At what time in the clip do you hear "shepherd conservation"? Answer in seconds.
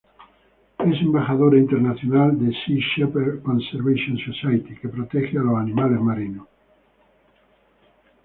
2.87-4.17